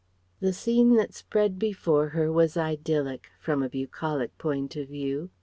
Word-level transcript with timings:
The 0.39 0.51
scene 0.51 0.95
that 0.95 1.13
spread 1.13 1.59
before 1.59 2.09
her 2.09 2.31
was 2.31 2.57
idyllic, 2.57 3.27
from 3.39 3.61
a 3.61 3.69
bucolic 3.69 4.35
point 4.39 4.75
of 4.75 4.87
view. 4.89 5.29